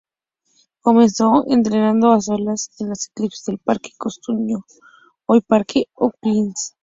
[0.81, 4.65] Comenzó entrenando a solas en la elipse del Parque Cousiño,
[5.27, 6.75] hoy Parque O'Higgins.